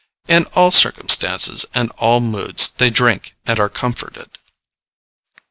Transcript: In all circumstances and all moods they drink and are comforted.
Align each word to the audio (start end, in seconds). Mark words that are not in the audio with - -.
In 0.27 0.45
all 0.55 0.71
circumstances 0.71 1.63
and 1.75 1.91
all 1.99 2.21
moods 2.21 2.69
they 2.69 2.89
drink 2.89 3.35
and 3.45 3.59
are 3.59 3.69
comforted. 3.69 4.31